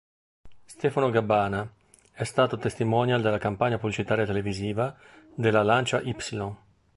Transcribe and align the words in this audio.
Stefano 0.65 1.11
Gabbana 1.11 1.71
è 2.13 2.23
stato 2.23 2.57
testimonial 2.57 3.21
della 3.21 3.37
campagna 3.37 3.77
pubblicitaria 3.77 4.25
televisiva 4.25 4.97
della 5.35 5.61
Lancia 5.61 6.01
Ypsilon. 6.01 6.57